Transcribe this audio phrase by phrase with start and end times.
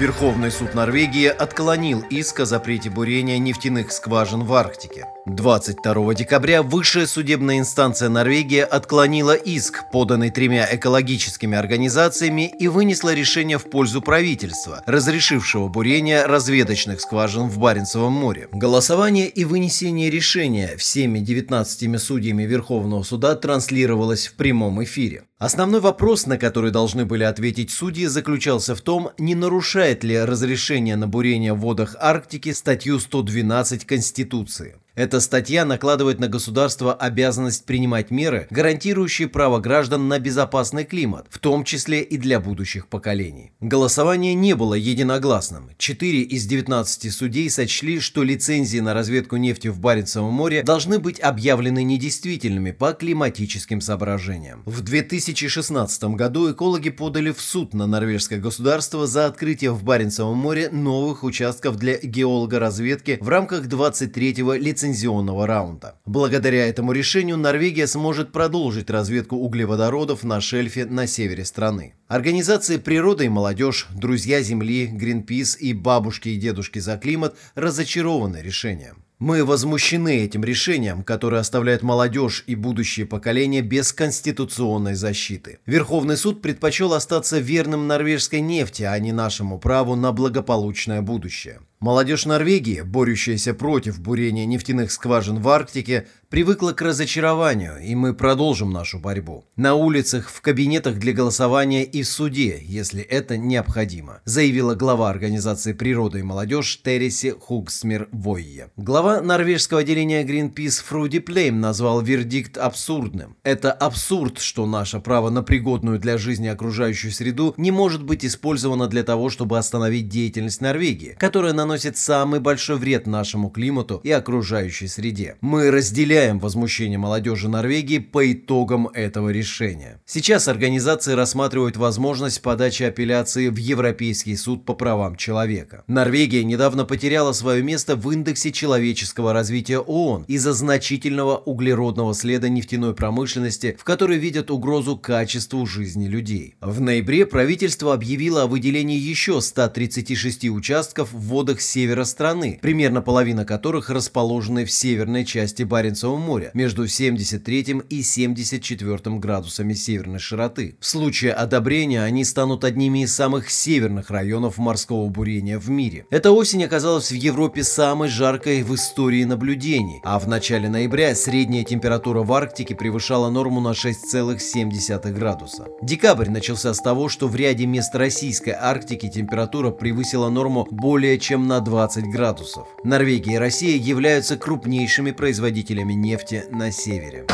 [0.00, 5.04] Верховный суд Норвегии отклонил иск о запрете бурения нефтяных скважин в Арктике.
[5.26, 13.58] 22 декабря высшая судебная инстанция Норвегии отклонила иск, поданный тремя экологическими организациями, и вынесла решение
[13.58, 18.48] в пользу правительства, разрешившего бурение разведочных скважин в Баренцевом море.
[18.52, 25.24] Голосование и вынесение решения всеми 19 судьями Верховного суда транслировалось в прямом эфире.
[25.40, 30.96] Основной вопрос, на который должны были ответить судьи, заключался в том, не нарушает ли разрешение
[30.96, 34.76] на бурение в водах Арктики статью 112 Конституции.
[35.00, 41.38] Эта статья накладывает на государство обязанность принимать меры, гарантирующие право граждан на безопасный климат, в
[41.38, 43.52] том числе и для будущих поколений.
[43.60, 45.70] Голосование не было единогласным.
[45.78, 51.18] Четыре из 19 судей сочли, что лицензии на разведку нефти в Баренцевом море должны быть
[51.18, 54.62] объявлены недействительными по климатическим соображениям.
[54.66, 60.68] В 2016 году экологи подали в суд на норвежское государство за открытие в Баренцевом море
[60.68, 65.94] новых участков для геологоразведки в рамках 23-го лицензии лицензионного раунда.
[66.04, 71.94] Благодаря этому решению Норвегия сможет продолжить разведку углеводородов на шельфе на севере страны.
[72.10, 79.04] Организации «Природа и молодежь», «Друзья Земли», «Гринпис» и «Бабушки и дедушки за климат» разочарованы решением.
[79.20, 85.60] Мы возмущены этим решением, которое оставляет молодежь и будущее поколения без конституционной защиты.
[85.66, 91.60] Верховный суд предпочел остаться верным норвежской нефти, а не нашему праву на благополучное будущее.
[91.80, 98.70] Молодежь Норвегии, борющаяся против бурения нефтяных скважин в Арктике, привыкла к разочарованию, и мы продолжим
[98.72, 99.44] нашу борьбу.
[99.56, 105.72] На улицах, в кабинетах для голосования и в суде, если это необходимо, заявила глава Организации
[105.72, 108.70] природы и молодежь Тереси Хугсмир Войе.
[108.76, 113.36] Глава норвежского отделения Greenpeace Фруди Плейм назвал вердикт абсурдным.
[113.42, 118.86] Это абсурд, что наше право на пригодную для жизни окружающую среду не может быть использовано
[118.86, 124.10] для того, чтобы остановить деятельность Норвегии, которая на наносит самый большой вред нашему климату и
[124.10, 125.36] окружающей среде.
[125.40, 130.00] Мы разделяем возмущение молодежи Норвегии по итогам этого решения.
[130.04, 135.82] Сейчас организации рассматривают возможность подачи апелляции в Европейский суд по правам человека.
[135.86, 142.94] Норвегия недавно потеряла свое место в индексе человеческого развития ООН из-за значительного углеродного следа нефтяной
[142.94, 146.54] промышленности, в которой видят угрозу качеству жизни людей.
[146.60, 153.44] В ноябре правительство объявило о выделении еще 136 участков в водах севера страны, примерно половина
[153.44, 160.76] которых расположены в северной части Баренцева моря, между 73 и 74 градусами северной широты.
[160.80, 166.06] В случае одобрения они станут одними из самых северных районов морского бурения в мире.
[166.10, 171.64] Эта осень оказалась в Европе самой жаркой в истории наблюдений, а в начале ноября средняя
[171.64, 175.66] температура в Арктике превышала норму на 6,7 градуса.
[175.82, 181.46] Декабрь начался с того, что в ряде мест российской Арктики температура превысила норму более чем
[181.46, 182.66] на 20 градусов.
[182.84, 187.26] Норвегия и Россия являются крупнейшими производителями нефти на севере.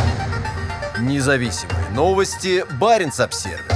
[1.01, 2.65] Независимые новости.
[2.79, 3.76] Барин обсервис